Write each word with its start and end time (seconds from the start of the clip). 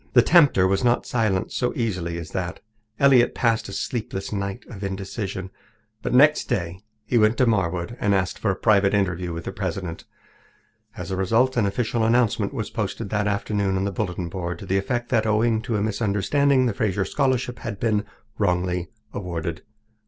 The 0.13 0.23
tempter 0.23 0.65
was 0.65 0.83
not 0.83 1.05
silenced 1.05 1.55
so 1.55 1.73
easily 1.75 2.17
as 2.17 2.31
that. 2.31 2.59
Elliott 2.99 3.35
passed 3.35 3.69
a 3.69 3.71
sleepless 3.71 4.33
night 4.33 4.63
of 4.67 4.83
indecision. 4.83 5.51
But 6.01 6.11
next 6.11 6.45
day 6.45 6.79
he 7.05 7.19
went 7.19 7.37
to 7.37 7.45
Marwood 7.45 7.97
and 7.99 8.15
asked 8.15 8.39
for 8.39 8.49
a 8.49 8.55
private 8.55 8.95
interview 8.95 9.31
with 9.31 9.43
the 9.43 9.51
president. 9.51 10.05
As 10.97 11.11
a 11.11 11.15
result, 11.15 11.55
an 11.55 11.67
official 11.67 12.03
announcement 12.03 12.51
was 12.51 12.71
posted 12.71 13.11
that 13.11 13.27
afternoon 13.27 13.77
on 13.77 13.83
the 13.83 13.91
bulletin 13.91 14.27
board 14.27 14.57
to 14.57 14.65
the 14.65 14.79
effect 14.79 15.09
that, 15.09 15.27
owing 15.27 15.61
to 15.61 15.75
a 15.75 15.83
misunderstanding, 15.83 16.65
the 16.65 16.73
Fraser 16.73 17.05
Scholarship 17.05 17.59
had 17.59 17.79
been 17.79 18.03
wrongly 18.39 18.89
awarded. 19.13 19.61